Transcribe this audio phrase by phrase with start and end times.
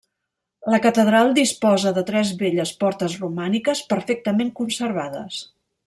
[0.73, 5.45] La catedral disposa de tres belles portes romàniques perfectament conservades.